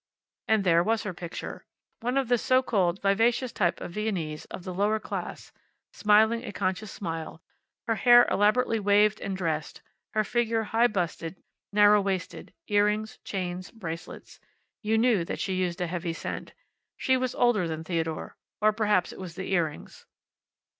And 0.47 0.63
there 0.63 0.81
was 0.81 1.03
her 1.03 1.13
picture. 1.13 1.67
One 1.99 2.17
of 2.17 2.27
the 2.27 2.39
so 2.39 2.63
called 2.63 2.99
vivacious 3.03 3.51
type 3.51 3.79
of 3.79 3.91
Viennese 3.91 4.45
of 4.45 4.63
the 4.63 4.73
lower 4.73 4.99
class, 4.99 5.51
smiling 5.93 6.43
a 6.43 6.51
conscious 6.51 6.91
smile, 6.91 7.43
her 7.85 7.93
hair 7.93 8.27
elaborately 8.31 8.79
waved 8.79 9.21
and 9.21 9.37
dressed, 9.37 9.83
her 10.15 10.23
figure 10.23 10.63
high 10.63 10.87
busted, 10.87 11.35
narrow 11.71 12.01
waisted; 12.01 12.51
earrings, 12.67 13.19
chains, 13.23 13.69
bracelets. 13.69 14.39
You 14.81 14.97
knew 14.97 15.23
that 15.25 15.39
she 15.39 15.53
used 15.53 15.79
a 15.79 15.85
heavy 15.85 16.13
scent. 16.13 16.53
She 16.97 17.15
was 17.15 17.35
older 17.35 17.67
than 17.67 17.83
Theodore. 17.83 18.37
Or 18.59 18.73
perhaps 18.73 19.13
it 19.13 19.19
was 19.19 19.35
the 19.35 19.53
earrings. 19.53 20.07